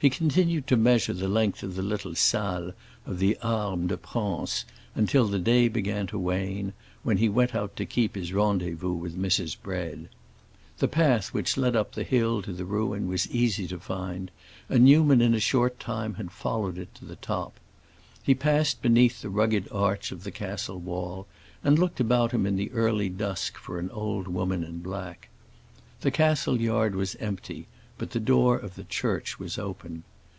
[0.00, 2.70] He continued to measure the length of the little salle
[3.04, 7.74] of the Armes de France until the day began to wane, when he went out
[7.74, 9.56] to keep his rendezvous with Mrs.
[9.60, 10.08] Bread.
[10.78, 14.30] The path which led up the hill to the ruin was easy to find,
[14.68, 17.58] and Newman in a short time had followed it to the top.
[18.22, 21.26] He passed beneath the rugged arch of the castle wall,
[21.64, 25.28] and looked about him in the early dusk for an old woman in black.
[26.02, 27.66] The castle yard was empty,
[27.96, 30.04] but the door of the church was open.